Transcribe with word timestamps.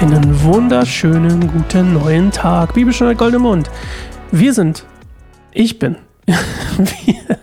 Einen 0.00 0.42
wunderschönen 0.44 1.46
guten 1.46 1.92
neuen 1.92 2.30
Tag. 2.30 2.72
Bibelstunde 2.72 3.14
Gold 3.14 3.38
Mund. 3.38 3.70
Wir 4.32 4.54
sind, 4.54 4.86
ich 5.52 5.78
bin, 5.78 5.96
wir, 6.26 7.38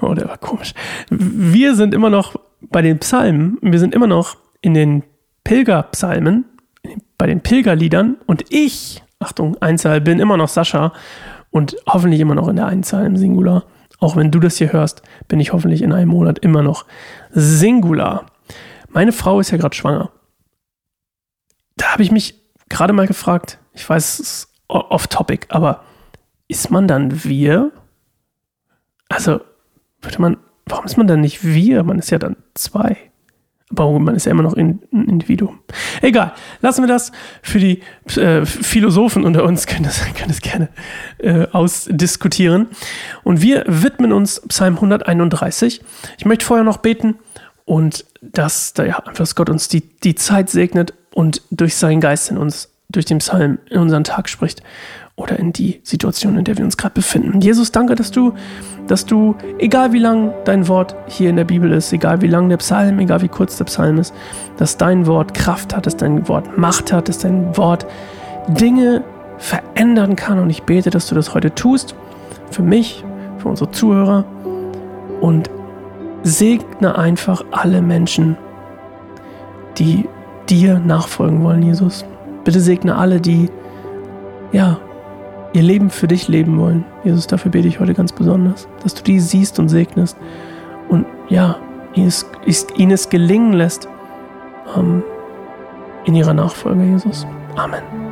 oh, 0.00 0.14
der 0.14 0.28
war 0.28 0.38
komisch. 0.38 0.72
Wir 1.10 1.74
sind 1.74 1.92
immer 1.92 2.10
noch 2.10 2.36
bei 2.60 2.80
den 2.80 3.00
Psalmen, 3.00 3.58
wir 3.60 3.80
sind 3.80 3.92
immer 3.92 4.06
noch 4.06 4.36
in 4.60 4.74
den 4.74 5.02
Pilgerpsalmen, 5.42 6.44
bei 7.18 7.26
den 7.26 7.40
Pilgerliedern 7.40 8.18
und 8.26 8.44
ich, 8.50 9.02
Achtung, 9.18 9.60
Einzahl, 9.60 10.00
bin 10.00 10.20
immer 10.20 10.36
noch 10.36 10.50
Sascha 10.50 10.92
und 11.50 11.74
hoffentlich 11.88 12.20
immer 12.20 12.36
noch 12.36 12.46
in 12.46 12.54
der 12.54 12.66
Einzahl 12.66 13.04
im 13.04 13.16
Singular. 13.16 13.64
Auch 13.98 14.14
wenn 14.14 14.30
du 14.30 14.38
das 14.38 14.58
hier 14.58 14.72
hörst, 14.72 15.02
bin 15.26 15.40
ich 15.40 15.52
hoffentlich 15.52 15.82
in 15.82 15.92
einem 15.92 16.10
Monat 16.10 16.38
immer 16.38 16.62
noch 16.62 16.84
Singular. 17.32 18.26
Meine 18.90 19.10
Frau 19.10 19.40
ist 19.40 19.50
ja 19.50 19.58
gerade 19.58 19.74
schwanger 19.74 20.12
habe 21.94 22.02
ich 22.02 22.10
mich 22.10 22.34
gerade 22.68 22.92
mal 22.92 23.06
gefragt, 23.06 23.60
ich 23.72 23.88
weiß, 23.88 24.18
es 24.18 24.20
ist 24.20 24.48
off-topic, 24.66 25.46
aber 25.50 25.84
ist 26.48 26.68
man 26.72 26.88
dann 26.88 27.22
wir? 27.22 27.70
Also, 29.08 29.40
würde 30.02 30.20
man, 30.20 30.36
warum 30.66 30.86
ist 30.86 30.96
man 30.96 31.06
dann 31.06 31.20
nicht 31.20 31.44
wir? 31.44 31.84
Man 31.84 32.00
ist 32.00 32.10
ja 32.10 32.18
dann 32.18 32.34
zwei. 32.54 32.96
Aber 33.70 33.96
man 34.00 34.16
ist 34.16 34.26
ja 34.26 34.32
immer 34.32 34.42
noch 34.42 34.54
ein 34.54 34.82
Individuum. 34.90 35.60
Egal, 36.02 36.32
lassen 36.62 36.82
wir 36.82 36.88
das 36.88 37.12
für 37.42 37.60
die 37.60 37.80
äh, 38.16 38.44
Philosophen 38.44 39.24
unter 39.24 39.44
uns, 39.44 39.66
können 39.68 39.84
das, 39.84 40.04
können 40.14 40.28
das 40.28 40.40
gerne 40.40 40.70
äh, 41.18 41.46
ausdiskutieren. 41.52 42.70
Und 43.22 43.40
wir 43.40 43.64
widmen 43.68 44.12
uns 44.12 44.42
Psalm 44.48 44.74
131. 44.74 45.80
Ich 46.18 46.24
möchte 46.24 46.44
vorher 46.44 46.64
noch 46.64 46.78
beten 46.78 47.20
und 47.64 48.04
dass, 48.20 48.74
ja, 48.78 49.00
dass 49.14 49.36
Gott 49.36 49.48
uns 49.48 49.68
die, 49.68 49.96
die 50.00 50.16
Zeit 50.16 50.50
segnet, 50.50 50.92
und 51.14 51.42
durch 51.50 51.76
seinen 51.76 52.00
Geist 52.00 52.30
in 52.30 52.36
uns, 52.36 52.68
durch 52.90 53.06
den 53.06 53.18
Psalm 53.18 53.58
in 53.70 53.80
unseren 53.80 54.04
Tag 54.04 54.28
spricht 54.28 54.62
oder 55.16 55.38
in 55.38 55.52
die 55.52 55.80
Situation, 55.84 56.36
in 56.36 56.44
der 56.44 56.58
wir 56.58 56.64
uns 56.64 56.76
gerade 56.76 56.94
befinden. 56.94 57.40
Jesus, 57.40 57.70
danke, 57.70 57.94
dass 57.94 58.10
du, 58.10 58.34
dass 58.88 59.06
du, 59.06 59.36
egal 59.58 59.92
wie 59.92 60.00
lang 60.00 60.32
dein 60.44 60.66
Wort 60.66 60.96
hier 61.06 61.30
in 61.30 61.36
der 61.36 61.44
Bibel 61.44 61.72
ist, 61.72 61.92
egal 61.92 62.20
wie 62.20 62.26
lang 62.26 62.48
der 62.48 62.56
Psalm, 62.56 62.98
egal 62.98 63.22
wie 63.22 63.28
kurz 63.28 63.56
der 63.56 63.64
Psalm 63.64 63.98
ist, 63.98 64.12
dass 64.56 64.76
dein 64.76 65.06
Wort 65.06 65.32
Kraft 65.32 65.74
hat, 65.74 65.86
dass 65.86 65.96
dein 65.96 66.28
Wort 66.28 66.58
Macht 66.58 66.92
hat, 66.92 67.08
dass 67.08 67.18
dein 67.18 67.56
Wort 67.56 67.86
Dinge 68.48 69.04
verändern 69.38 70.16
kann. 70.16 70.40
Und 70.40 70.50
ich 70.50 70.64
bete, 70.64 70.90
dass 70.90 71.06
du 71.06 71.14
das 71.14 71.32
heute 71.32 71.54
tust, 71.54 71.94
für 72.50 72.62
mich, 72.62 73.04
für 73.38 73.48
unsere 73.48 73.70
Zuhörer 73.70 74.24
und 75.20 75.48
segne 76.24 76.98
einfach 76.98 77.44
alle 77.52 77.82
Menschen, 77.82 78.36
die 79.78 80.06
dir 80.48 80.78
nachfolgen 80.78 81.42
wollen, 81.42 81.62
Jesus. 81.62 82.04
Bitte 82.44 82.60
segne 82.60 82.96
alle, 82.96 83.20
die, 83.20 83.48
ja, 84.52 84.78
ihr 85.52 85.62
Leben 85.62 85.90
für 85.90 86.08
dich 86.08 86.28
leben 86.28 86.58
wollen. 86.58 86.84
Jesus, 87.04 87.26
dafür 87.26 87.50
bete 87.50 87.68
ich 87.68 87.80
heute 87.80 87.94
ganz 87.94 88.12
besonders, 88.12 88.68
dass 88.82 88.94
du 88.94 89.02
die 89.02 89.20
siehst 89.20 89.58
und 89.58 89.68
segnest 89.68 90.16
und 90.88 91.06
ja, 91.28 91.56
ihnen 91.94 92.08
es, 92.90 93.08
gelingen 93.08 93.52
lässt 93.52 93.88
ähm, 94.76 95.02
in 96.04 96.14
ihrer 96.14 96.34
Nachfolge, 96.34 96.84
Jesus. 96.84 97.26
Amen. 97.56 98.03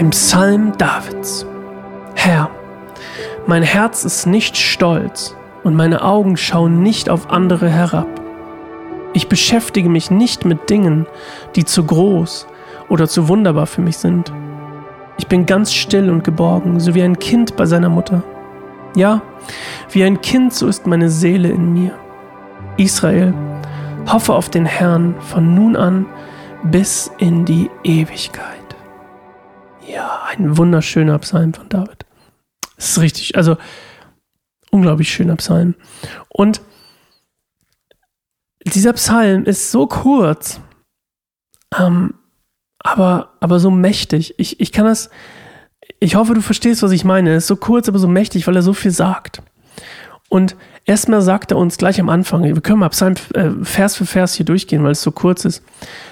Ein 0.00 0.08
Psalm 0.12 0.72
Davids. 0.78 1.44
Herr, 2.14 2.48
mein 3.46 3.62
Herz 3.62 4.06
ist 4.06 4.24
nicht 4.24 4.56
stolz 4.56 5.36
und 5.62 5.74
meine 5.74 6.02
Augen 6.02 6.38
schauen 6.38 6.82
nicht 6.82 7.10
auf 7.10 7.28
andere 7.28 7.68
herab. 7.68 8.08
Ich 9.12 9.28
beschäftige 9.28 9.90
mich 9.90 10.10
nicht 10.10 10.46
mit 10.46 10.70
Dingen, 10.70 11.04
die 11.54 11.66
zu 11.66 11.84
groß 11.84 12.46
oder 12.88 13.08
zu 13.08 13.28
wunderbar 13.28 13.66
für 13.66 13.82
mich 13.82 13.98
sind. 13.98 14.32
Ich 15.18 15.26
bin 15.26 15.44
ganz 15.44 15.74
still 15.74 16.08
und 16.08 16.24
geborgen, 16.24 16.80
so 16.80 16.94
wie 16.94 17.02
ein 17.02 17.18
Kind 17.18 17.56
bei 17.56 17.66
seiner 17.66 17.90
Mutter. 17.90 18.22
Ja, 18.96 19.20
wie 19.90 20.02
ein 20.02 20.22
Kind, 20.22 20.54
so 20.54 20.66
ist 20.66 20.86
meine 20.86 21.10
Seele 21.10 21.50
in 21.50 21.74
mir. 21.74 21.92
Israel, 22.78 23.34
hoffe 24.10 24.32
auf 24.32 24.48
den 24.48 24.64
Herrn 24.64 25.14
von 25.20 25.54
nun 25.54 25.76
an 25.76 26.06
bis 26.62 27.12
in 27.18 27.44
die 27.44 27.68
Ewigkeit. 27.84 28.59
Ja, 29.90 30.22
ein 30.28 30.56
wunderschöner 30.56 31.18
Psalm 31.18 31.52
von 31.52 31.68
David. 31.68 32.06
Das 32.76 32.90
ist 32.90 33.00
richtig, 33.00 33.36
also 33.36 33.56
unglaublich 34.70 35.12
schöner 35.12 35.34
Psalm. 35.36 35.74
Und 36.28 36.60
dieser 38.64 38.92
Psalm 38.92 39.44
ist 39.44 39.72
so 39.72 39.88
kurz, 39.88 40.60
ähm, 41.76 42.14
aber, 42.78 43.32
aber 43.40 43.58
so 43.58 43.72
mächtig. 43.72 44.34
Ich, 44.38 44.60
ich 44.60 44.70
kann 44.70 44.84
das, 44.84 45.10
ich 45.98 46.14
hoffe, 46.14 46.34
du 46.34 46.40
verstehst, 46.40 46.84
was 46.84 46.92
ich 46.92 47.04
meine. 47.04 47.30
Er 47.30 47.36
ist 47.38 47.48
so 47.48 47.56
kurz, 47.56 47.88
aber 47.88 47.98
so 47.98 48.06
mächtig, 48.06 48.46
weil 48.46 48.54
er 48.54 48.62
so 48.62 48.74
viel 48.74 48.92
sagt. 48.92 49.42
Und 50.30 50.54
erstmal 50.84 51.22
sagt 51.22 51.50
er 51.50 51.56
uns 51.56 51.76
gleich 51.76 52.00
am 52.00 52.08
Anfang, 52.08 52.44
wir 52.44 52.60
können 52.60 52.78
mal 52.78 52.88
Psalm 52.90 53.16
äh, 53.34 53.50
Vers 53.64 53.96
für 53.96 54.06
Vers 54.06 54.34
hier 54.34 54.46
durchgehen, 54.46 54.84
weil 54.84 54.92
es 54.92 55.02
so 55.02 55.10
kurz 55.10 55.44
ist. 55.44 55.64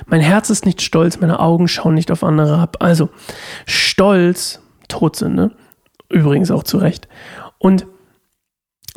Mein 0.07 0.21
Herz 0.21 0.51
ist 0.51 0.67
nicht 0.67 0.83
stolz, 0.83 1.21
meine 1.21 1.39
Augen 1.39 1.69
schauen 1.69 1.95
nicht 1.95 2.11
auf 2.11 2.25
andere 2.25 2.59
ab. 2.59 2.79
Also, 2.81 3.11
Stolz, 3.65 4.61
Todsünde, 4.89 5.53
übrigens 6.09 6.51
auch 6.51 6.65
zu 6.65 6.79
Recht. 6.79 7.07
Und 7.59 7.87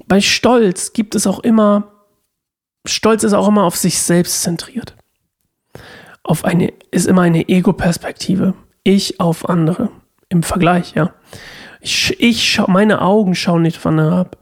bei 0.07 0.21
Stolz 0.21 0.91
gibt 0.91 1.13
es 1.13 1.27
auch 1.27 1.39
immer, 1.39 1.91
Stolz 2.87 3.23
ist 3.23 3.33
auch 3.33 3.47
immer 3.47 3.65
auf 3.65 3.75
sich 3.75 4.01
selbst 4.01 4.41
zentriert. 4.41 4.95
Auf 6.23 6.45
eine, 6.45 6.73
ist 6.89 7.05
immer 7.05 7.21
eine 7.21 7.47
Ego-Perspektive. 7.47 8.55
Ich 8.83 9.19
auf 9.19 9.47
andere 9.47 9.89
im 10.29 10.41
Vergleich, 10.41 10.95
ja. 10.95 11.13
Ich, 11.79 12.19
ich 12.19 12.43
schau, 12.43 12.65
meine 12.67 13.01
Augen 13.01 13.35
schauen 13.35 13.61
nicht 13.61 13.77
von 13.77 13.99
ab. 13.99 14.40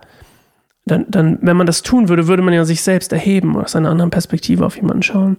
Dann, 0.90 1.06
dann, 1.08 1.38
wenn 1.42 1.56
man 1.56 1.68
das 1.68 1.84
tun 1.84 2.10
würde, 2.10 2.28
würde 2.28 2.42
man 2.42 2.54
ja 2.54 2.66
sich 2.66 2.82
selbst 2.82 3.14
erheben 3.14 3.56
oder 3.56 3.66
aus 3.66 3.76
einer 3.76 3.90
anderen 3.90 4.10
Perspektive 4.10 4.66
auf 4.66 4.76
jemanden 4.76 5.04
schauen. 5.04 5.38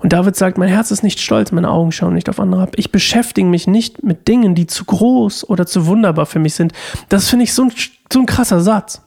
Und 0.00 0.12
David 0.12 0.34
sagt, 0.34 0.58
mein 0.58 0.68
Herz 0.68 0.90
ist 0.90 1.04
nicht 1.04 1.20
stolz, 1.20 1.52
meine 1.52 1.70
Augen 1.70 1.92
schauen 1.92 2.14
nicht 2.14 2.28
auf 2.28 2.40
andere 2.40 2.62
ab. 2.62 2.72
Ich 2.76 2.90
beschäftige 2.90 3.46
mich 3.46 3.68
nicht 3.68 4.02
mit 4.02 4.26
Dingen, 4.26 4.56
die 4.56 4.66
zu 4.66 4.84
groß 4.84 5.48
oder 5.48 5.64
zu 5.64 5.86
wunderbar 5.86 6.26
für 6.26 6.40
mich 6.40 6.54
sind. 6.54 6.72
Das 7.08 7.28
finde 7.28 7.44
ich 7.44 7.54
so 7.54 7.62
ein, 7.62 7.72
so 8.12 8.18
ein 8.18 8.26
krasser 8.26 8.60
Satz. 8.60 9.00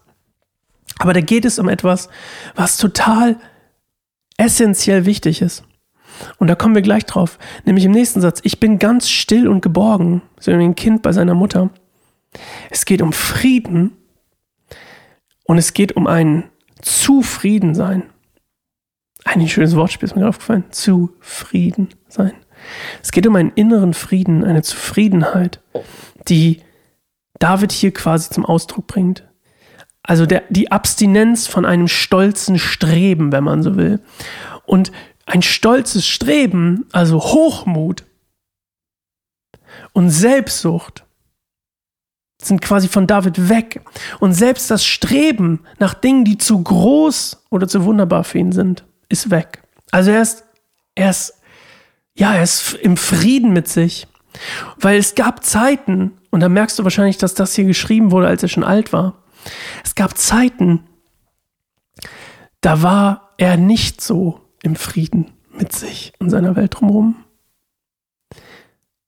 Aber 0.99 1.11
da 1.11 1.19
geht 1.19 1.43
es 1.43 1.59
um 1.59 1.67
etwas, 1.67 2.07
was 2.55 2.77
total 2.77 3.35
essentiell 4.37 5.05
wichtig 5.05 5.41
ist. 5.41 5.63
Und 6.37 6.47
da 6.47 6.55
kommen 6.55 6.75
wir 6.75 6.81
gleich 6.81 7.05
drauf. 7.05 7.37
Nämlich 7.65 7.83
im 7.83 7.91
nächsten 7.91 8.21
Satz. 8.21 8.39
Ich 8.43 8.59
bin 8.59 8.79
ganz 8.79 9.09
still 9.09 9.49
und 9.49 9.61
geborgen, 9.61 10.21
so 10.39 10.51
wie 10.51 10.55
ein 10.55 10.75
Kind 10.75 11.01
bei 11.01 11.11
seiner 11.11 11.35
Mutter. 11.35 11.69
Es 12.71 12.85
geht 12.85 13.01
um 13.01 13.11
Frieden 13.11 13.91
und 15.47 15.57
es 15.57 15.73
geht 15.73 15.95
um 15.95 16.05
ein 16.05 16.49
Zufriedensein. 16.81 18.03
Ein 19.23 19.47
schönes 19.47 19.75
Wortspiel 19.75 20.07
ist 20.07 20.15
mir 20.15 20.27
aufgefallen. 20.27 20.65
Zufrieden 20.69 21.89
sein. 22.07 22.33
Es 23.01 23.11
geht 23.11 23.25
um 23.25 23.35
einen 23.35 23.51
inneren 23.55 23.93
Frieden, 23.93 24.43
eine 24.43 24.61
Zufriedenheit, 24.61 25.61
die 26.27 26.61
David 27.39 27.71
hier 27.71 27.93
quasi 27.93 28.29
zum 28.29 28.45
Ausdruck 28.45 28.87
bringt. 28.87 29.27
Also 30.03 30.25
der, 30.25 30.43
die 30.49 30.71
Abstinenz 30.71 31.47
von 31.47 31.65
einem 31.65 31.87
stolzen 31.87 32.59
Streben, 32.59 33.31
wenn 33.31 33.43
man 33.43 33.63
so 33.63 33.75
will. 33.77 33.99
Und 34.65 34.91
ein 35.25 35.41
stolzes 35.41 36.05
Streben, 36.07 36.85
also 36.91 37.19
Hochmut 37.19 38.05
und 39.93 40.09
Selbstsucht, 40.09 41.05
sind 42.47 42.61
quasi 42.61 42.87
von 42.87 43.07
David 43.07 43.49
weg. 43.49 43.81
Und 44.19 44.33
selbst 44.33 44.71
das 44.71 44.85
Streben 44.85 45.61
nach 45.79 45.93
Dingen, 45.93 46.25
die 46.25 46.37
zu 46.37 46.61
groß 46.61 47.45
oder 47.49 47.67
zu 47.67 47.83
wunderbar 47.85 48.23
für 48.23 48.37
ihn 48.39 48.51
sind, 48.51 48.85
ist 49.09 49.29
weg. 49.29 49.63
Also 49.91 50.11
er 50.11 50.21
ist, 50.21 50.43
er 50.95 51.09
ist, 51.09 51.33
ja, 52.15 52.33
er 52.33 52.43
ist 52.43 52.73
im 52.73 52.97
Frieden 52.97 53.53
mit 53.53 53.67
sich. 53.67 54.07
Weil 54.79 54.97
es 54.97 55.15
gab 55.15 55.43
Zeiten, 55.43 56.11
und 56.29 56.41
da 56.41 56.49
merkst 56.49 56.77
du 56.77 56.83
wahrscheinlich, 56.83 57.17
dass 57.17 57.33
das 57.33 57.55
hier 57.55 57.65
geschrieben 57.65 58.11
wurde, 58.11 58.27
als 58.27 58.43
er 58.43 58.49
schon 58.49 58.63
alt 58.63 58.93
war. 58.93 59.23
Es 59.83 59.95
gab 59.95 60.17
Zeiten, 60.17 60.83
da 62.61 62.81
war 62.81 63.33
er 63.37 63.57
nicht 63.57 64.01
so 64.01 64.41
im 64.61 64.75
Frieden 64.75 65.31
mit 65.51 65.73
sich 65.73 66.13
und 66.19 66.29
seiner 66.29 66.55
Welt 66.55 66.79
drumherum. 66.79 67.15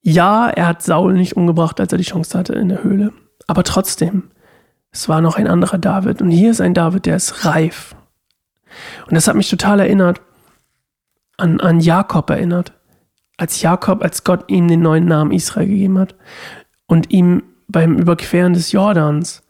Ja, 0.02 0.50
er 0.50 0.68
hat 0.68 0.82
Saul 0.82 1.14
nicht 1.14 1.36
umgebracht, 1.36 1.80
als 1.80 1.92
er 1.92 1.98
die 1.98 2.06
Chance 2.06 2.38
hatte 2.38 2.54
in 2.54 2.70
der 2.70 2.84
Höhle. 2.84 3.14
Aber 3.48 3.64
trotzdem, 3.64 4.32
es 4.92 5.10
war 5.10 5.22
noch 5.22 5.38
ein 5.38 5.48
anderer 5.48 5.78
David. 5.78 6.22
Und 6.22 6.32
hier 6.32 6.52
ist 6.52 6.62
ein 6.62 6.74
David, 6.74 7.06
der 7.06 7.16
ist 7.16 7.46
reif. 7.46 7.96
Und 9.08 9.16
das 9.16 9.28
hat 9.28 9.36
mich 9.36 9.50
total 9.50 9.80
erinnert, 9.80 10.22
an, 11.38 11.60
an 11.60 11.80
Jakob 11.80 12.30
erinnert. 12.30 12.74
Als 13.38 13.62
Jakob, 13.62 14.04
als 14.04 14.24
Gott 14.24 14.46
ihm 14.48 14.68
den 14.68 14.82
neuen 14.82 15.06
Namen 15.06 15.32
Israel 15.32 15.68
gegeben 15.68 15.98
hat 15.98 16.16
und 16.88 17.12
ihm 17.12 17.44
beim 17.68 17.98
Überqueren 17.98 18.54
des 18.54 18.72
Jordans 18.72 19.44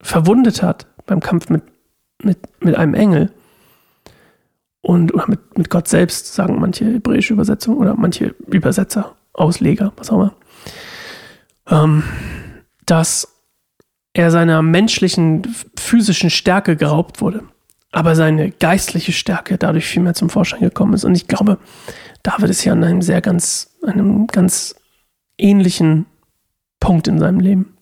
verwundet 0.00 0.62
hat, 0.62 0.86
beim 1.06 1.20
Kampf 1.20 1.48
mit, 1.48 1.62
mit, 2.22 2.38
mit 2.60 2.74
einem 2.76 2.94
Engel 2.94 3.32
und 4.80 5.14
oder 5.14 5.28
mit, 5.28 5.56
mit 5.56 5.70
Gott 5.70 5.88
selbst, 5.88 6.34
sagen 6.34 6.60
manche 6.60 6.84
hebräische 6.86 7.34
Übersetzungen 7.34 7.78
oder 7.78 7.94
manche 7.94 8.34
Übersetzer, 8.48 9.14
Ausleger, 9.32 9.92
was 9.96 10.10
auch 10.10 10.16
immer, 10.16 10.34
ähm, 11.68 12.02
dass 12.86 13.28
er 14.14 14.30
seiner 14.30 14.62
menschlichen, 14.62 15.54
physischen 15.78 16.30
Stärke 16.30 16.76
geraubt 16.76 17.20
wurde, 17.20 17.44
aber 17.92 18.14
seine 18.14 18.50
geistliche 18.50 19.12
Stärke 19.12 19.58
dadurch 19.58 19.86
viel 19.86 20.02
mehr 20.02 20.14
zum 20.14 20.30
Vorschein 20.30 20.60
gekommen 20.60 20.94
ist. 20.94 21.04
Und 21.04 21.14
ich 21.14 21.28
glaube, 21.28 21.58
David 22.22 22.50
ist 22.50 22.60
hier 22.62 22.72
an 22.72 22.84
einem 22.84 23.02
sehr 23.02 23.20
ganz, 23.20 23.76
einem 23.86 24.26
ganz 24.26 24.74
ähnlichen 25.38 26.06
Punkt 26.80 27.08
in 27.08 27.18
seinem 27.18 27.40
Leben. 27.40 27.76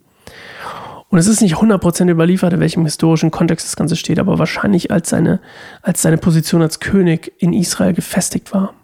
Und 1.08 1.18
es 1.18 1.26
ist 1.26 1.40
nicht 1.40 1.56
100% 1.56 2.08
überliefert, 2.08 2.52
in 2.52 2.60
welchem 2.60 2.84
historischen 2.84 3.32
Kontext 3.32 3.66
das 3.66 3.74
Ganze 3.74 3.96
steht, 3.96 4.20
aber 4.20 4.38
wahrscheinlich 4.38 4.92
als 4.92 5.10
seine, 5.10 5.40
als 5.82 6.02
seine 6.02 6.18
Position 6.18 6.62
als 6.62 6.78
König 6.78 7.32
in 7.38 7.52
Israel 7.52 7.94
gefestigt 7.94 8.54
war. 8.54 8.74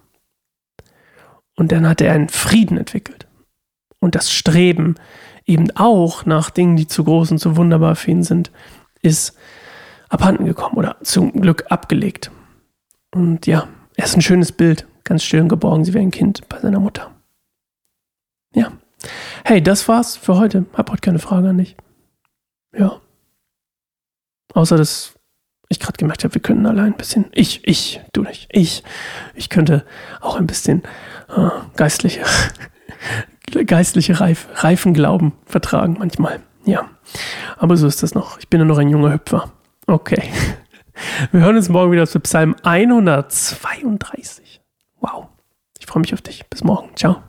Und 1.54 1.70
dann 1.70 1.88
hat 1.88 2.00
er 2.00 2.12
einen 2.12 2.28
Frieden 2.28 2.78
entwickelt. 2.78 3.28
Und 4.00 4.16
das 4.16 4.32
Streben 4.32 4.96
eben 5.46 5.70
auch 5.76 6.26
nach 6.26 6.50
Dingen, 6.50 6.76
die 6.76 6.86
zu 6.86 7.04
groß 7.04 7.30
und 7.30 7.38
zu 7.38 7.56
wunderbar 7.56 7.96
für 7.96 8.10
ihn 8.10 8.24
sind, 8.24 8.50
ist 9.00 9.36
abhanden 10.08 10.44
gekommen 10.44 10.76
oder 10.76 10.96
zum 11.02 11.32
Glück 11.40 11.64
abgelegt. 11.70 12.30
Und 13.14 13.46
ja, 13.46 13.68
er 13.94 14.04
ist 14.04 14.16
ein 14.16 14.22
schönes 14.22 14.52
Bild, 14.52 14.86
ganz 15.04 15.22
still 15.22 15.40
und 15.40 15.48
geborgen, 15.48 15.84
sie 15.84 15.94
wie 15.94 16.00
ein 16.00 16.10
Kind 16.10 16.48
bei 16.48 16.60
seiner 16.60 16.80
Mutter. 16.80 17.12
Ja. 18.54 18.72
Hey, 19.44 19.62
das 19.62 19.88
war's 19.88 20.16
für 20.16 20.36
heute. 20.36 20.66
Hab 20.74 20.90
heute 20.90 21.00
keine 21.00 21.18
Frage 21.18 21.48
an 21.48 21.58
dich. 21.58 21.76
Ja. 22.76 23.00
Außer, 24.52 24.76
dass 24.76 25.14
ich 25.68 25.80
gerade 25.80 25.96
gemerkt 25.96 26.24
habe, 26.24 26.34
wir 26.34 26.42
könnten 26.42 26.66
allein 26.66 26.92
ein 26.92 26.96
bisschen, 26.96 27.26
ich, 27.32 27.66
ich, 27.66 28.00
du 28.12 28.22
nicht, 28.22 28.48
ich, 28.50 28.82
ich 29.34 29.48
könnte 29.48 29.84
auch 30.20 30.36
ein 30.36 30.46
bisschen 30.46 30.82
äh, 31.28 31.48
geistliche, 31.76 32.22
geistliche 33.64 34.20
Reif, 34.20 34.48
reifen 34.54 34.94
Glauben 34.94 35.32
vertragen 35.44 35.96
manchmal. 35.98 36.40
Ja. 36.64 36.88
Aber 37.58 37.76
so 37.76 37.86
ist 37.86 38.02
das 38.02 38.14
noch. 38.14 38.38
Ich 38.38 38.48
bin 38.48 38.60
ja 38.60 38.66
noch 38.66 38.78
ein 38.78 38.88
junger 38.88 39.12
Hüpfer. 39.12 39.52
Okay. 39.86 40.22
Wir 41.30 41.40
hören 41.40 41.56
uns 41.56 41.68
morgen 41.68 41.92
wieder 41.92 42.06
zu 42.06 42.20
Psalm 42.20 42.56
132. 42.62 44.60
Wow. 45.00 45.28
Ich 45.78 45.86
freue 45.86 46.00
mich 46.00 46.14
auf 46.14 46.22
dich. 46.22 46.46
Bis 46.48 46.64
morgen. 46.64 46.90
Ciao. 46.96 47.22